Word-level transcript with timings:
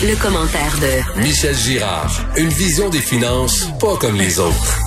Le, 0.00 0.14
commentaire 0.16 0.78
de 0.80 1.20
Michel 1.20 1.56
Girard. 1.56 2.24
Une 2.36 2.50
vision 2.50 2.88
des 2.88 3.00
finances 3.00 3.68
pas 3.80 3.96
comme 3.96 4.16
les 4.16 4.38
autres. 4.38 4.78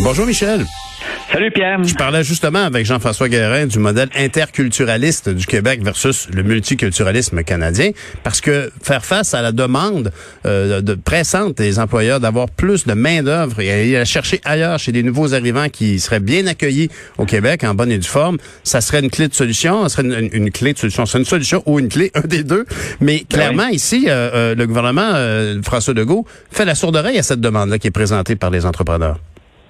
Bonjour 0.00 0.26
Michel. 0.26 0.66
Salut 1.32 1.52
Pierre. 1.52 1.84
Je 1.84 1.94
parlais 1.94 2.24
justement 2.24 2.58
avec 2.58 2.84
Jean-François 2.84 3.28
Guérin 3.28 3.66
du 3.66 3.78
modèle 3.78 4.08
interculturaliste 4.16 5.28
du 5.28 5.46
Québec 5.46 5.80
versus 5.80 6.28
le 6.34 6.42
multiculturalisme 6.42 7.44
canadien, 7.44 7.90
parce 8.24 8.40
que 8.40 8.72
faire 8.82 9.04
face 9.04 9.32
à 9.32 9.40
la 9.40 9.52
demande 9.52 10.10
euh, 10.44 10.80
de 10.80 10.94
pressante 10.94 11.56
des 11.56 11.78
employeurs 11.78 12.18
d'avoir 12.18 12.50
plus 12.50 12.84
de 12.84 12.94
main 12.94 13.22
d'œuvre 13.22 13.60
et 13.60 13.70
aller 13.70 13.92
la 13.92 14.04
chercher 14.04 14.40
ailleurs 14.44 14.80
chez 14.80 14.90
des 14.90 15.04
nouveaux 15.04 15.32
arrivants 15.32 15.68
qui 15.68 16.00
seraient 16.00 16.18
bien 16.18 16.48
accueillis 16.48 16.88
au 17.16 17.26
Québec 17.26 17.62
en 17.62 17.74
bonne 17.74 17.92
et 17.92 17.98
due 17.98 18.08
forme, 18.08 18.38
ça 18.64 18.80
serait 18.80 18.98
une 18.98 19.10
clé 19.10 19.28
de 19.28 19.34
solution, 19.34 19.84
ça 19.84 20.02
serait 20.02 20.08
une, 20.08 20.50
clé 20.50 20.72
de 20.72 20.78
solution, 20.78 21.06
c'est 21.06 21.18
une 21.18 21.24
solution 21.24 21.62
ou 21.64 21.78
une 21.78 21.88
clé, 21.88 22.10
un 22.16 22.26
des 22.26 22.42
deux. 22.42 22.64
Mais 23.00 23.18
ben 23.18 23.36
clairement 23.36 23.68
ici, 23.68 24.06
euh, 24.08 24.30
euh, 24.34 24.54
le 24.56 24.66
gouvernement 24.66 25.12
François 25.62 25.94
Legault 25.94 26.26
fait 26.50 26.64
la 26.64 26.74
sourde 26.74 26.96
oreille 26.96 27.18
à 27.18 27.22
cette 27.22 27.40
demande-là 27.40 27.78
qui 27.78 27.86
est 27.86 27.92
présentée 27.92 28.34
par 28.34 28.50
les 28.50 28.66
entrepreneurs. 28.66 29.20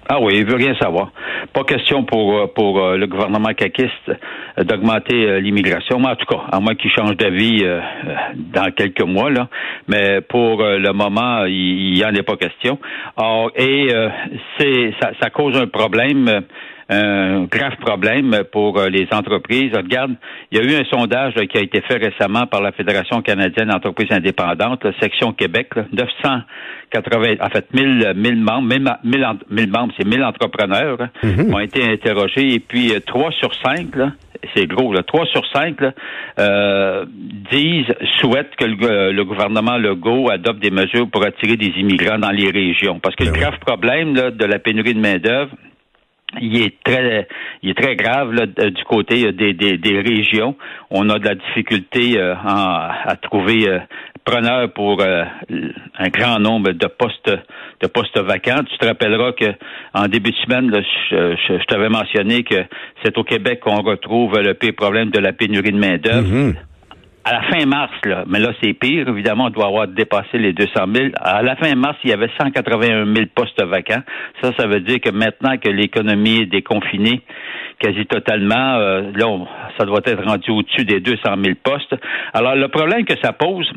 Ah 0.09 0.19
oui, 0.20 0.38
il 0.38 0.45
veut 0.45 0.56
rien 0.56 0.74
savoir. 0.74 1.12
Pas 1.53 1.65
question 1.65 2.05
pour 2.05 2.37
euh, 2.37 2.47
pour 2.47 2.79
euh, 2.79 2.97
le 2.97 3.07
gouvernement 3.07 3.53
caquiste 3.55 3.91
euh, 4.09 4.65
d'augmenter 4.65 5.41
l'immigration. 5.41 5.99
Mais 5.99 6.09
en 6.09 6.16
tout 6.16 6.27
cas, 6.27 6.43
à 6.51 6.61
moins 6.61 6.75
qu'il 6.75 6.91
change 6.91 7.16
d'avis 7.16 7.65
dans 8.35 8.71
quelques 8.73 9.03
mois 9.03 9.30
là. 9.30 9.49
Mais 9.89 10.21
pour 10.21 10.63
le 10.63 10.93
moment, 10.93 11.45
il 11.47 11.95
n'y 11.95 12.05
en 12.05 12.15
est 12.15 12.23
pas 12.23 12.37
question. 12.37 12.79
Or, 13.16 13.51
et 13.57 13.89
c'est 14.59 14.93
ça, 15.01 15.11
ça 15.21 15.30
cause 15.30 15.57
un 15.57 15.66
problème 15.66 16.43
un 16.91 17.45
grave 17.45 17.77
problème 17.80 18.43
pour 18.53 18.80
les 18.83 19.07
entreprises. 19.12 19.73
Regarde, 19.75 20.12
il 20.51 20.59
y 20.59 20.61
a 20.61 20.65
eu 20.65 20.75
un 20.75 20.85
sondage 20.85 21.35
qui 21.35 21.57
a 21.57 21.61
été 21.61 21.80
fait 21.83 21.97
récemment 21.97 22.47
par 22.47 22.61
la 22.61 22.73
Fédération 22.73 23.23
canadienne 23.23 23.69
d'entreprises 23.69 24.11
indépendantes, 24.11 24.85
la 24.85 24.93
section 24.99 25.33
Québec, 25.33 25.69
980, 25.93 27.35
en 27.41 27.49
fait, 27.49 27.73
1000, 27.73 28.13
1000 28.16 28.37
membres, 28.37 28.69
1000, 29.05 29.71
membres, 29.71 29.93
c'est 29.97 30.07
1000 30.07 30.24
entrepreneurs 30.24 30.99
mm 31.23 31.55
ont 31.55 31.59
été 31.59 31.85
interrogés 31.85 32.55
et 32.55 32.60
puis 32.60 32.93
3 33.07 33.29
euh, 33.29 33.30
sur 33.32 33.54
5, 33.54 33.97
là, 33.97 34.13
c'est 34.54 34.66
gros, 34.66 34.93
là, 34.93 35.02
3 35.02 35.27
sur 35.27 35.47
5 35.52 35.77
euh, 36.38 37.04
disent, 37.51 37.93
souhaitent 38.21 38.54
que 38.57 38.65
le, 38.65 39.25
gouvernement 39.25 39.77
Legault 39.77 40.30
adopte 40.30 40.60
des 40.60 40.71
mesures 40.71 41.09
pour 41.10 41.25
attirer 41.25 41.57
des 41.57 41.73
immigrants 41.79 42.19
dans 42.19 42.30
les 42.30 42.51
régions. 42.51 42.99
Parce 43.01 43.15
que 43.16 43.25
le 43.25 43.32
ben 43.32 43.41
grave 43.41 43.59
problème 43.60 44.15
là, 44.15 44.30
de 44.30 44.45
la 44.45 44.59
pénurie 44.59 44.95
de 44.95 45.01
main-d'œuvre, 45.01 45.51
il 46.40 46.62
est 46.62 46.74
très, 46.82 47.26
il 47.62 47.70
est 47.70 47.74
très 47.74 47.96
grave 47.96 48.32
là, 48.32 48.46
du 48.46 48.84
côté 48.84 49.32
des, 49.32 49.52
des, 49.52 49.78
des, 49.78 50.00
régions. 50.00 50.56
On 50.90 51.09
a 51.10 51.18
de 51.18 51.24
la 51.24 51.34
difficulté 51.34 52.18
euh, 52.18 52.34
à 52.34 53.16
trouver 53.20 53.68
euh, 53.68 53.78
preneurs 54.24 54.73
pour 54.73 55.01
euh, 55.01 55.24
un 55.98 56.08
grand 56.08 56.38
nombre 56.38 56.70
de 56.73 56.86
postes 56.86 57.32
de 57.80 57.86
postes 57.86 58.18
vacants. 58.18 58.62
Tu 58.70 58.78
te 58.78 58.86
rappelleras 58.86 59.32
que 59.32 59.52
en 59.95 60.06
début 60.06 60.30
de 60.30 60.36
semaine, 60.36 60.70
je, 61.10 61.36
je, 61.48 61.64
t'avais 61.64 61.88
mentionné 61.88 62.45
que 62.45 62.64
c'est 63.02 63.16
au 63.18 63.24
Québec 63.24 63.60
qu'on 63.60 63.82
retrouve 63.82 64.38
le 64.38 64.54
pire 64.54 64.75
problème 64.76 65.10
de 65.10 65.19
la 65.19 65.32
pénurie 65.32 65.72
de 65.72 65.78
main 65.78 65.97
d'œuvre. 65.98 66.28
Mm-hmm 66.28 66.69
à 67.31 67.34
la 67.34 67.42
fin 67.42 67.64
mars, 67.64 67.92
là, 68.04 68.25
mais 68.26 68.41
là 68.41 68.53
c'est 68.60 68.72
pire, 68.72 69.09
évidemment, 69.09 69.44
on 69.47 69.50
doit 69.50 69.66
avoir 69.66 69.86
dépassé 69.86 70.36
les 70.36 70.53
200 70.53 70.72
000. 70.92 71.09
À 71.20 71.42
la 71.42 71.54
fin 71.54 71.72
mars, 71.76 71.97
il 72.03 72.10
y 72.10 72.12
avait 72.12 72.31
181 72.41 73.06
000 73.06 73.26
postes 73.32 73.62
vacants. 73.62 74.03
Ça, 74.42 74.50
ça 74.59 74.66
veut 74.66 74.81
dire 74.81 75.00
que 75.00 75.10
maintenant 75.10 75.56
que 75.56 75.69
l'économie 75.69 76.42
est 76.42 76.47
déconfinée 76.47 77.22
quasi 77.78 78.04
totalement, 78.06 78.75
euh, 78.75 79.12
là, 79.14 79.26
ça 79.78 79.86
doit 79.86 80.00
être 80.04 80.25
rendu 80.25 80.50
au-dessus 80.50 80.84
des 80.84 80.98
200 80.98 81.20
000 81.42 81.54
postes. 81.62 81.94
Alors, 82.34 82.56
le 82.56 82.66
problème 82.66 83.04
que 83.04 83.14
ça 83.22 83.32
pose, 83.32 83.70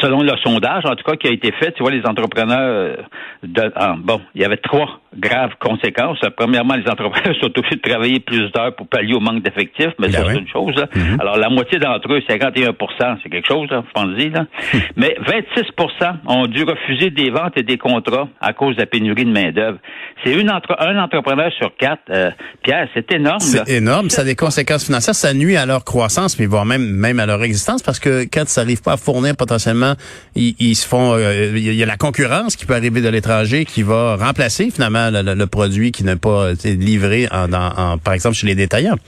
selon 0.00 0.22
le 0.22 0.32
sondage, 0.44 0.84
en 0.86 0.94
tout 0.94 1.04
cas, 1.04 1.16
qui 1.16 1.26
a 1.26 1.32
été 1.32 1.50
fait, 1.52 1.72
tu 1.72 1.82
vois, 1.82 1.90
les 1.90 2.06
entrepreneurs, 2.06 2.58
euh, 2.60 2.96
de, 3.42 3.72
ah, 3.74 3.96
bon, 3.98 4.20
il 4.36 4.42
y 4.42 4.44
avait 4.44 4.56
trois 4.56 5.01
graves 5.16 5.52
conséquences. 5.60 6.18
Premièrement, 6.36 6.74
les 6.74 6.88
entrepreneurs 6.90 7.34
sont 7.40 7.50
obligés 7.56 7.76
de 7.76 7.80
travailler 7.80 8.20
plus 8.20 8.50
d'heures 8.52 8.74
pour 8.74 8.86
pallier 8.88 9.14
au 9.14 9.20
manque 9.20 9.42
d'effectifs, 9.42 9.92
mais 9.98 10.08
ben 10.08 10.24
c'est 10.26 10.38
une 10.38 10.48
chose. 10.48 10.74
Mm-hmm. 10.74 11.20
Alors, 11.20 11.36
la 11.36 11.48
moitié 11.48 11.78
d'entre 11.78 12.12
eux, 12.12 12.20
51% 12.28 13.18
c'est 13.22 13.28
quelque 13.28 13.48
chose, 13.48 13.68
là, 13.70 13.82
je 13.86 13.92
pense 13.92 14.06
là. 14.06 14.46
mais 14.96 15.16
26% 15.26 16.14
ont 16.26 16.46
dû 16.46 16.64
refuser 16.64 17.10
des 17.10 17.30
ventes 17.30 17.56
et 17.56 17.62
des 17.62 17.78
contrats 17.78 18.28
à 18.40 18.52
cause 18.52 18.76
de 18.76 18.80
la 18.80 18.86
pénurie 18.86 19.24
de 19.24 19.30
main-d'œuvre. 19.30 19.78
C'est 20.24 20.32
une 20.32 20.50
entre, 20.50 20.76
un 20.78 20.98
entrepreneur 20.98 21.50
sur 21.58 21.74
quatre. 21.76 22.02
Euh, 22.10 22.30
Pierre, 22.62 22.88
c'est 22.94 23.10
énorme. 23.12 23.40
C'est 23.40 23.68
énorme. 23.68 24.10
Ça 24.10 24.22
a 24.22 24.24
des 24.24 24.36
conséquences 24.36 24.84
financières. 24.84 25.14
Ça 25.14 25.34
nuit 25.34 25.56
à 25.56 25.66
leur 25.66 25.84
croissance, 25.84 26.38
mais 26.38 26.46
voire 26.46 26.64
même, 26.64 26.84
même 26.84 27.18
à 27.18 27.26
leur 27.26 27.42
existence, 27.42 27.82
parce 27.82 27.98
que 27.98 28.24
quand 28.24 28.46
ça 28.46 28.62
n'arrive 28.62 28.82
pas 28.82 28.92
à 28.92 28.96
fournir 28.96 29.36
potentiellement, 29.36 29.94
ils, 30.34 30.76
se 30.76 30.86
font... 30.86 31.14
Euh, 31.14 31.52
il 31.54 31.74
y 31.74 31.82
a 31.82 31.86
la 31.86 31.96
concurrence 31.96 32.56
qui 32.56 32.66
peut 32.66 32.74
arriver 32.74 33.00
de 33.00 33.08
l'étranger 33.08 33.64
qui 33.64 33.82
va 33.82 34.16
remplacer 34.16 34.70
finalement 34.70 35.01
le, 35.10 35.44
produit 35.46 35.92
qui 35.92 36.04
n'est 36.04 36.16
pas 36.16 36.52
livré, 36.64 37.28
en, 37.30 37.98
par 37.98 38.14
exemple, 38.14 38.36
chez 38.36 38.46
les 38.46 38.54
détaillants 38.54 38.98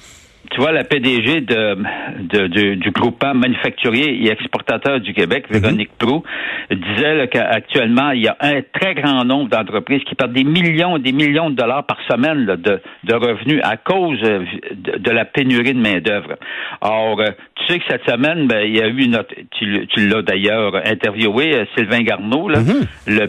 tu 0.54 0.60
vois, 0.60 0.70
la 0.70 0.84
PDG 0.84 1.41
de, 1.41 1.76
de, 2.20 2.75
du, 2.76 2.91
groupement 2.92 3.34
manufacturier 3.34 4.25
et 4.25 4.31
exportateur 4.31 5.00
du 5.00 5.12
Québec, 5.12 5.47
mhm. 5.50 5.59
Véronique 5.59 5.91
Prou, 5.98 6.22
disait 6.70 7.28
qu'actuellement, 7.28 8.12
il 8.12 8.22
y 8.22 8.28
a 8.28 8.37
un 8.41 8.60
très 8.72 8.94
grand 8.94 9.25
nombre 9.25 9.50
d'entreprises 9.50 10.03
qui 10.04 10.14
perdent 10.14 10.32
des 10.32 10.44
millions 10.44 10.97
et 10.97 11.00
des 11.00 11.10
millions 11.10 11.50
de 11.50 11.56
dollars 11.56 11.84
par 11.84 11.98
semaine 12.09 12.47
de, 12.47 12.81
de, 13.03 13.14
revenus 13.14 13.60
à 13.64 13.76
cause 13.76 14.20
euh, 14.22 14.44
de, 14.75 15.10
la 15.10 15.25
pénurie 15.25 15.75
de 15.75 15.81
main-d'œuvre. 15.81 16.37
Or, 16.81 17.20
euh, 17.20 17.31
tu 17.56 17.66
sais 17.66 17.78
que 17.81 17.84
cette 17.88 18.09
semaine, 18.09 18.47
ben, 18.47 18.60
il 18.64 18.76
y 18.76 18.81
a 18.81 18.87
eu 18.87 19.03
une 19.03 19.19
tu, 19.59 19.88
tu 19.88 20.09
l'as 20.09 20.22
d'ailleurs 20.22 20.76
interviewé, 20.87 21.53
euh, 21.53 21.64
Sylvain 21.76 22.03
Garneau, 22.03 22.48
là, 22.48 22.60
mhm. 22.60 22.87
le, 23.09 23.28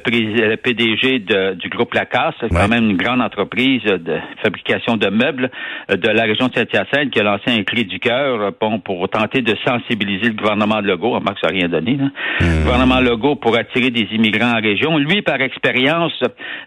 le, 0.49 0.57
PDG 0.57 1.25
du 1.55 1.69
groupe 1.69 1.95
Lacasse, 1.95 2.35
c'est 2.39 2.49
quand 2.49 2.67
même 2.67 2.91
une 2.91 2.97
grande 2.97 3.21
entreprise 3.21 3.83
de 3.83 4.17
fabrication 4.43 4.95
de 4.95 5.07
meubles 5.09 5.49
de 5.89 6.09
la 6.09 6.23
région 6.23 6.49
de 6.49 6.53
Saint-Hyacinthe 6.53 7.14
qui 7.15 7.21
a 7.21 7.23
lancé 7.23 7.43
un 7.47 7.63
cri 7.63 7.85
du 7.85 7.99
cœur 7.99 8.41
euh, 8.41 8.51
bon, 8.59 8.79
pour 8.79 9.07
tenter 9.07 9.41
de 9.41 9.55
sensibiliser 9.65 10.27
le 10.27 10.33
gouvernement 10.33 10.81
de 10.81 10.87
Legault, 10.87 11.17
que 11.17 11.25
ça 11.41 11.47
n'a 11.47 11.53
rien 11.53 11.69
donné, 11.69 11.93
hmm. 11.93 12.09
le 12.41 12.63
gouvernement 12.63 12.99
Legault 12.99 13.37
pour 13.37 13.55
attirer 13.57 13.89
des 13.89 14.07
immigrants 14.11 14.57
en 14.57 14.61
région. 14.61 14.97
Lui, 14.97 15.21
par 15.21 15.39
expérience, 15.39 16.13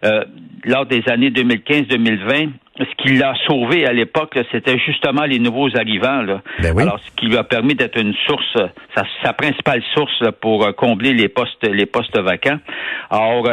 euh, 0.05 0.25
lors 0.65 0.87
des 0.87 1.03
années 1.11 1.31
2015-2020, 1.31 2.49
ce 2.79 3.05
qui 3.05 3.17
l'a 3.17 3.35
sauvé 3.47 3.87
à 3.87 3.93
l'époque, 3.93 4.39
c'était 4.51 4.79
justement 4.79 5.25
les 5.25 5.39
nouveaux 5.39 5.69
arrivants. 5.77 6.23
Là. 6.23 6.41
Ben 6.63 6.79
Alors, 6.79 6.99
ce 7.05 7.11
qui 7.17 7.27
lui 7.27 7.37
a 7.37 7.45
permis 7.45 7.75
d'être 7.75 8.01
une 8.01 8.15
source, 8.27 8.57
sa, 9.23 9.33
principale 9.35 9.83
source 9.95 10.25
pour 10.41 10.65
euh, 10.65 10.73
combler 10.73 11.13
les 11.13 11.29
postes, 11.29 11.67
les 11.67 11.87
postes 11.87 12.19
vacants. 12.19 12.59
Alors, 13.11 13.49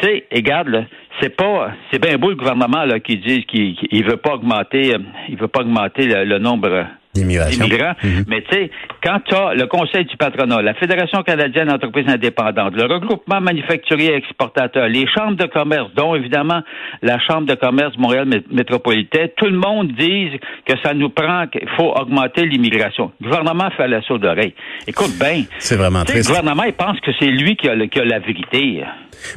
tu 0.00 0.06
sais, 0.06 0.26
regarde, 0.32 0.86
c'est 1.20 1.34
pas, 1.36 1.72
c'est 1.90 2.00
bien 2.00 2.16
beau 2.16 2.30
le 2.30 2.36
gouvernement 2.36 2.84
là 2.84 3.00
qui 3.00 3.16
dit 3.16 3.44
qu'il 3.44 4.04
veut 4.04 4.16
pas 4.16 4.34
augmenter, 4.34 4.94
euh, 4.94 4.98
il 5.28 5.36
veut 5.36 5.48
pas 5.48 5.60
augmenter 5.60 6.06
le, 6.06 6.38
nombre 6.38 6.86
d'immigrants. 7.14 7.94
Mhm. 8.02 8.24
Mais 8.28 8.42
tu 8.42 8.54
sais, 8.54 8.70
quand 9.02 9.18
tu 9.24 9.34
as 9.34 9.54
le 9.54 9.66
Conseil 9.66 10.04
du 10.04 10.16
patronat, 10.16 10.62
la 10.62 10.74
Fédération 10.74 11.22
canadienne 11.22 11.68
d'entreprises 11.68 12.08
indépendantes, 12.08 12.74
le 12.74 12.84
regroupement 12.84 13.40
manufacturier 13.40 14.12
et 14.12 14.16
exportateur, 14.16 14.88
les 14.88 15.06
chambres 15.08 15.36
de 15.36 15.46
commerce, 15.46 15.90
dont 15.96 16.14
évidemment 16.14 16.60
la 17.02 17.18
Chambre 17.18 17.46
de 17.46 17.54
commerce 17.54 17.96
Montréal 17.98 18.28
métropolitain, 18.50 19.26
tout 19.36 19.46
le 19.46 19.58
monde 19.58 19.92
dit 19.98 20.30
que 20.64 20.74
ça 20.82 20.94
nous 20.94 21.08
prend, 21.08 21.46
qu'il 21.48 21.68
faut 21.76 21.92
augmenter 21.92 22.46
l'immigration. 22.46 23.12
Le 23.20 23.28
gouvernement 23.28 23.70
fait 23.76 23.88
la 23.88 24.02
sourde 24.02 24.24
oreille. 24.24 24.54
Écoute 24.86 25.12
bien. 25.18 25.44
C'est 25.58 25.76
vraiment 25.76 26.04
triste. 26.04 26.28
Le 26.28 26.34
gouvernement, 26.34 26.64
il 26.64 26.74
pense 26.74 27.00
que 27.00 27.10
c'est 27.18 27.30
lui 27.30 27.56
qui 27.56 27.68
a, 27.68 27.86
qui 27.86 27.98
a 27.98 28.04
la 28.04 28.20
vérité. 28.20 28.84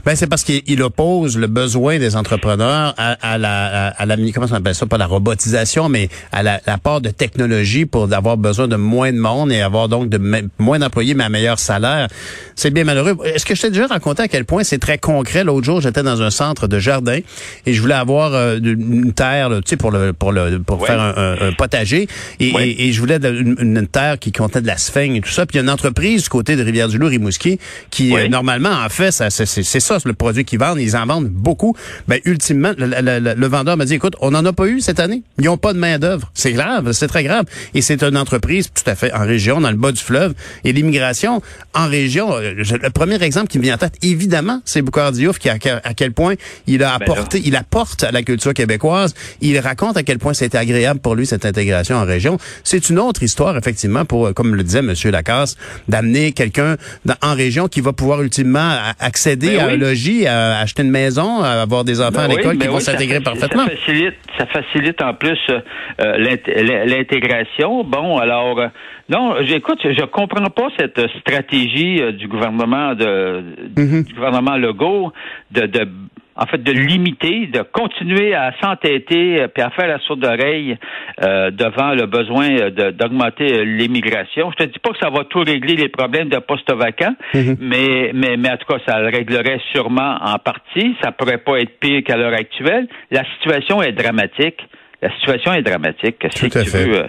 Ben 0.05 0.15
c'est 0.15 0.27
parce 0.27 0.43
qu'il 0.43 0.81
oppose 0.83 1.37
le 1.37 1.47
besoin 1.47 1.99
des 1.99 2.15
entrepreneurs 2.15 2.93
à, 2.97 3.11
à 3.21 3.37
la 3.37 3.87
à, 3.87 4.05
la 4.05 4.15
comment 4.33 4.47
on 4.49 4.55
appelle 4.55 4.75
ça? 4.75 4.85
Pas 4.85 4.97
la 4.97 5.07
robotisation 5.07 5.89
mais 5.89 6.09
à 6.31 6.43
l'apport 6.43 7.01
de 7.01 7.09
technologie 7.09 7.85
pour 7.85 8.11
avoir 8.13 8.37
besoin 8.37 8.67
de 8.67 8.75
moins 8.75 9.11
de 9.11 9.17
monde 9.17 9.51
et 9.51 9.61
avoir 9.61 9.89
donc 9.89 10.09
de 10.09 10.19
moins 10.59 10.79
d'employés 10.79 11.13
mais 11.13 11.23
à 11.23 11.29
meilleur 11.29 11.59
salaire. 11.59 12.07
C'est 12.55 12.71
bien 12.71 12.83
malheureux. 12.83 13.17
Est-ce 13.25 13.45
que 13.45 13.55
je 13.55 13.61
t'ai 13.61 13.69
déjà 13.69 13.87
raconté 13.87 14.23
à 14.23 14.27
quel 14.27 14.45
point 14.45 14.63
c'est 14.63 14.77
très 14.77 14.97
concret? 14.97 15.43
L'autre 15.43 15.65
jour, 15.65 15.81
j'étais 15.81 16.03
dans 16.03 16.21
un 16.21 16.29
centre 16.29 16.67
de 16.67 16.79
jardin 16.79 17.19
et 17.65 17.73
je 17.73 17.81
voulais 17.81 17.95
avoir 17.95 18.33
euh, 18.33 18.57
une 18.57 19.13
terre, 19.13 19.49
tu 19.63 19.71
sais, 19.71 19.77
pour 19.77 19.91
le 19.91 20.13
pour 20.13 20.31
le 20.31 20.59
pour 20.59 20.85
faire 20.85 20.99
un, 20.99 21.53
potager 21.57 22.07
et, 22.39 22.87
et, 22.87 22.91
je 22.91 22.99
voulais 22.99 23.17
une, 23.17 23.87
terre 23.87 24.19
qui 24.19 24.31
contenait 24.31 24.61
de 24.61 24.67
la 24.67 24.77
sphène 24.77 25.15
et 25.15 25.21
tout 25.21 25.29
ça. 25.29 25.45
Puis 25.45 25.55
il 25.55 25.57
y 25.57 25.59
a 25.59 25.63
une 25.63 25.69
entreprise 25.69 26.23
du 26.23 26.29
côté 26.29 26.55
de 26.55 26.63
Rivière-du-Loup, 26.63 27.07
Rimouski, 27.07 27.59
qui 27.89 28.15
euh, 28.15 28.27
normalement 28.27 28.71
en 28.71 28.89
fait, 28.89 29.11
ça 29.11 29.29
c'est 29.29 29.70
c'est 29.71 29.79
ça 29.79 29.97
le 30.03 30.13
produit 30.13 30.43
qu'ils 30.43 30.59
vendent. 30.59 30.81
Ils 30.81 30.97
en 30.97 31.05
vendent 31.05 31.29
beaucoup. 31.29 31.75
Ben 32.09 32.19
ultimement, 32.25 32.73
le, 32.77 33.47
vendeur 33.47 33.77
m'a 33.77 33.85
dit, 33.85 33.93
écoute, 33.93 34.15
on 34.19 34.31
n'en 34.31 34.43
a 34.45 34.51
pas 34.51 34.67
eu 34.67 34.81
cette 34.81 34.99
année. 34.99 35.23
Ils 35.37 35.45
n'ont 35.45 35.55
pas 35.55 35.71
de 35.71 35.79
main 35.79 35.97
d'œuvre. 35.97 36.29
C'est 36.33 36.51
grave, 36.51 36.91
c'est 36.91 37.07
très 37.07 37.23
grave. 37.23 37.45
Et 37.73 37.81
c'est 37.81 38.03
une 38.03 38.17
entreprise 38.17 38.69
tout 38.73 38.89
à 38.89 38.95
fait 38.95 39.13
en 39.13 39.25
région, 39.25 39.61
dans 39.61 39.71
le 39.71 39.77
bas 39.77 39.93
du 39.93 40.01
fleuve. 40.01 40.33
Et 40.65 40.73
l'immigration 40.73 41.41
en 41.73 41.87
région, 41.87 42.33
euh, 42.33 42.53
le 42.53 42.89
premier 42.89 43.23
exemple 43.23 43.47
qui 43.47 43.59
me 43.59 43.63
vient 43.63 43.75
en 43.75 43.77
tête, 43.77 43.93
évidemment, 44.01 44.61
c'est 44.65 44.81
Boucard 44.81 45.13
Diouf 45.13 45.39
qui 45.39 45.49
à, 45.49 45.57
quel 45.57 46.11
point 46.11 46.33
il 46.67 46.83
a 46.83 46.97
ben 46.97 47.05
apporté, 47.05 47.41
il 47.45 47.55
apporte 47.55 48.03
à 48.03 48.11
la 48.11 48.23
culture 48.23 48.53
québécoise. 48.53 49.13
Il 49.39 49.57
raconte 49.59 49.95
à 49.95 50.03
quel 50.03 50.19
point 50.19 50.33
c'était 50.33 50.57
agréable 50.57 50.99
pour 50.99 51.15
lui 51.15 51.25
cette 51.25 51.45
intégration 51.45 51.95
en 51.95 52.03
région. 52.03 52.37
C'est 52.65 52.89
une 52.89 52.99
autre 52.99 53.23
histoire 53.23 53.57
effectivement 53.57 54.03
pour, 54.03 54.33
comme 54.33 54.53
le 54.53 54.63
disait 54.63 54.81
Monsieur 54.81 55.11
Lacasse, 55.11 55.55
d'amener 55.87 56.33
quelqu'un 56.33 56.75
en 57.21 57.35
région 57.35 57.69
qui 57.69 57.79
va 57.79 57.93
pouvoir 57.93 58.21
ultimement 58.21 58.77
accéder 58.99 59.60
ben 59.65 59.69
à 59.69 59.73
un 59.73 59.77
logis, 59.77 60.27
à 60.27 60.59
acheter 60.59 60.83
une 60.83 60.91
maison, 60.91 61.41
à 61.41 61.61
avoir 61.61 61.83
des 61.83 62.01
enfants 62.01 62.27
ben 62.27 62.31
à 62.31 62.35
l'école 62.35 62.57
qui 62.57 62.67
vont 62.67 62.79
s'intégrer 62.79 63.19
parfaitement. 63.19 63.63
Ça 63.63 63.69
facilite, 63.69 64.15
ça 64.37 64.45
facilite 64.47 65.01
en 65.01 65.13
plus 65.13 65.39
euh, 65.49 66.85
l'intégration. 66.85 67.83
Bon, 67.83 68.17
alors 68.17 68.59
euh, 68.59 68.67
non, 69.09 69.35
j'écoute, 69.41 69.79
je 69.83 70.05
comprends 70.05 70.49
pas 70.49 70.67
cette 70.79 71.01
stratégie 71.19 72.01
euh, 72.01 72.11
du 72.11 72.27
gouvernement 72.27 72.95
de 72.95 73.43
mm-hmm. 73.75 74.05
du 74.05 74.13
gouvernement 74.13 74.57
Legault 74.57 75.11
de, 75.51 75.65
de 75.65 75.87
en 76.35 76.45
fait, 76.45 76.63
de 76.63 76.71
limiter, 76.71 77.47
de 77.47 77.61
continuer 77.61 78.33
à 78.33 78.53
s'entêter 78.61 79.41
euh, 79.41 79.47
puis 79.47 79.61
à 79.61 79.69
faire 79.71 79.87
la 79.87 79.99
sourde 79.99 80.21
d'oreille 80.21 80.77
euh, 81.23 81.51
devant 81.51 81.93
le 81.93 82.05
besoin 82.05 82.49
euh, 82.49 82.91
d'augmenter 82.91 83.65
l'immigration. 83.65 84.51
Je 84.51 84.63
te 84.63 84.69
dis 84.69 84.79
pas 84.79 84.91
que 84.91 84.99
ça 84.99 85.09
va 85.09 85.25
tout 85.25 85.39
régler 85.39 85.75
les 85.75 85.89
problèmes 85.89 86.29
de 86.29 86.37
postes 86.37 86.71
vacants, 86.73 87.15
mhm. 87.33 87.57
mais, 87.59 88.11
mais, 88.13 88.37
mais 88.37 88.49
en 88.49 88.57
tout 88.57 88.65
cas, 88.67 88.79
ça 88.87 88.99
le 88.99 89.09
réglerait 89.09 89.59
sûrement 89.71 90.17
en 90.21 90.37
partie. 90.37 90.95
Ça 91.03 91.11
pourrait 91.11 91.39
pas 91.39 91.59
être 91.59 91.79
pire 91.79 92.01
qu'à 92.03 92.17
l'heure 92.17 92.33
actuelle. 92.33 92.87
La 93.11 93.23
situation 93.35 93.81
est 93.81 93.91
dramatique. 93.91 94.65
La 95.01 95.11
situation 95.15 95.53
est 95.53 95.63
dramatique. 95.63 96.19
Tout 96.19 96.57
à 96.57 96.63
fait. 96.63 97.07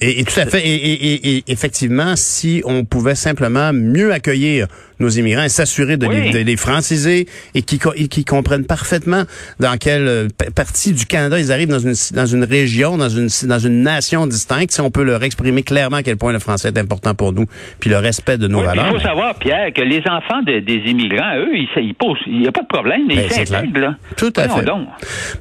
Et, 0.00 0.24
tout 0.24 0.40
à 0.40 0.46
fait. 0.46 0.62
et, 0.64 1.44
effectivement, 1.48 2.14
si 2.16 2.62
on 2.64 2.84
pouvait 2.84 3.14
simplement 3.14 3.72
mieux 3.72 4.12
accueillir 4.12 4.68
nos 5.00 5.08
immigrants 5.08 5.44
et 5.44 5.48
s'assurer 5.48 5.96
de, 5.96 6.06
les, 6.06 6.56
franciser 6.56 7.26
et 7.54 7.62
qui, 7.62 7.78
qui 7.78 8.24
comprennent 8.24 8.66
parfaitement 8.66 9.24
dans 9.60 9.76
quelle 9.76 10.08
euh, 10.08 10.28
partie 10.54 10.92
du 10.92 11.06
Canada 11.06 11.38
ils 11.38 11.52
arrivent 11.52 11.68
dans 11.68 11.78
une, 11.78 11.94
dans 12.14 12.26
une 12.26 12.44
région, 12.44 12.96
dans 12.96 13.08
une, 13.08 13.28
dans 13.44 13.58
une 13.58 13.82
nation 13.82 14.26
distincte, 14.26 14.72
si 14.72 14.80
on 14.80 14.90
peut 14.90 15.04
leur 15.04 15.22
exprimer 15.22 15.62
clairement 15.62 15.98
à 15.98 16.02
quel 16.02 16.16
point 16.16 16.32
le 16.32 16.38
français 16.38 16.68
est 16.68 16.78
important 16.78 17.14
pour 17.14 17.32
nous, 17.32 17.46
puis 17.80 17.90
le 17.90 17.98
respect 17.98 18.38
de 18.38 18.48
nos 18.48 18.62
valeurs. 18.62 18.86
Il 18.88 18.92
faut 18.94 19.06
savoir, 19.06 19.34
Pierre, 19.36 19.72
que 19.72 19.82
les 19.82 20.00
enfants 20.00 20.42
des 20.44 20.82
immigrants, 20.86 21.36
eux, 21.36 21.56
ils, 21.56 21.94
posent, 21.94 22.18
il 22.26 22.40
n'y 22.40 22.48
a 22.48 22.52
pas 22.52 22.62
de 22.62 22.66
problème, 22.66 23.02
mais 23.06 23.16
ben, 23.16 23.24
ils 23.26 23.32
s'intègrent. 23.32 23.94
Tout 24.16 24.32
à 24.36 24.48
fait. 24.48 24.64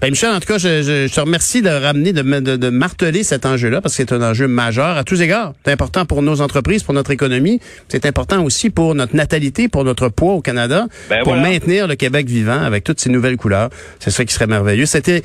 Ben, 0.01 0.09
Michel, 0.09 0.29
en 0.29 0.39
tout 0.39 0.47
cas, 0.47 0.57
je, 0.57 1.07
je, 1.07 1.13
te 1.13 1.19
remercie 1.19 1.61
de 1.61 1.69
ramener, 1.69 2.13
de, 2.13 2.21
de, 2.21 2.55
de 2.55 2.69
marteler 2.69 3.23
cet 3.23 3.45
enjeu-là, 3.45 3.81
parce 3.81 3.95
que 3.95 4.03
c'est 4.03 4.13
un 4.13 4.21
enjeu 4.21 4.46
majeur 4.47 4.97
à 4.97 5.03
tous 5.03 5.21
égards. 5.21 5.53
C'est 5.65 5.71
important 5.71 6.05
pour 6.05 6.21
nos 6.21 6.41
entreprises, 6.41 6.83
pour 6.83 6.93
notre 6.93 7.11
économie. 7.11 7.59
C'est 7.87 8.05
important 8.05 8.43
aussi 8.43 8.69
pour 8.69 8.95
notre 8.95 9.15
natalité 9.15 9.67
pour 9.67 9.83
notre 9.83 10.09
poids 10.09 10.33
au 10.33 10.41
Canada, 10.41 10.87
ben 11.09 11.23
pour 11.23 11.35
maintenir 11.35 11.87
le 11.87 11.95
Québec 11.95 12.27
vivant 12.27 12.61
avec 12.61 12.83
toutes 12.83 12.99
ces 12.99 13.09
nouvelles 13.09 13.37
couleurs. 13.37 13.69
C'est 13.99 14.11
ça 14.11 14.25
qui 14.25 14.33
serait 14.33 14.47
merveilleux. 14.47 14.85
C'était 14.85 15.23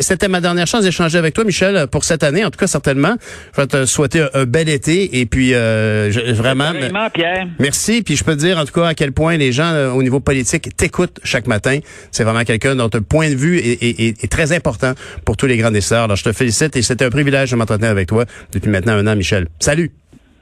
c'était 0.00 0.28
ma 0.28 0.40
dernière 0.40 0.66
chance 0.66 0.84
d'échanger 0.84 1.18
avec 1.18 1.34
toi, 1.34 1.44
Michel, 1.44 1.86
pour 1.88 2.04
cette 2.04 2.22
année. 2.22 2.44
En 2.44 2.50
tout 2.50 2.58
cas, 2.58 2.66
certainement. 2.66 3.14
Je 3.56 3.60
vais 3.60 3.66
te 3.66 3.84
souhaiter 3.86 4.26
un, 4.34 4.44
bel 4.44 4.68
été 4.68 5.20
et 5.20 5.26
puis 5.26 5.50
euh, 5.54 6.10
vraiment. 6.34 6.72
Pierre. 7.12 7.46
Merci. 7.58 8.02
Puis 8.02 8.16
je 8.16 8.24
peux 8.24 8.34
te 8.34 8.40
dire 8.40 8.58
en 8.58 8.64
tout 8.64 8.72
cas 8.72 8.86
à 8.86 8.94
quel 8.94 9.12
point 9.12 9.36
les 9.36 9.52
gens 9.52 9.72
euh, 9.72 9.90
au 9.90 10.02
niveau 10.02 10.20
politique 10.20 10.76
t'écoutent 10.76 11.20
chaque 11.22 11.46
matin. 11.46 11.78
C'est 12.10 12.24
vraiment 12.24 12.44
quelqu'un 12.44 12.74
dont 12.74 12.90
le 12.92 13.00
point 13.00 13.30
de 13.30 13.34
vue 13.34 13.58
est, 13.58 14.30
très 14.30 14.52
important 14.52 14.94
pour 15.24 15.36
tous 15.36 15.46
les 15.46 15.56
grands 15.56 15.70
décideurs. 15.70 16.04
Alors 16.04 16.16
je 16.16 16.24
te 16.24 16.32
félicite 16.32 16.76
et 16.76 16.82
c'était 16.82 17.04
un 17.04 17.10
privilège 17.10 17.50
de 17.50 17.56
m'entretenir 17.56 17.90
avec 17.90 18.08
toi 18.08 18.24
depuis 18.64 18.70
maintenant 18.72 18.94
un 18.94 19.06
an, 19.06 19.16
Michel. 19.16 19.46
Salut. 19.60 19.90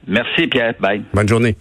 Merci 0.07 0.47
Pierre. 0.47 0.75
Bye. 0.81 1.03
Bonne 1.15 1.29
journée. 1.29 1.57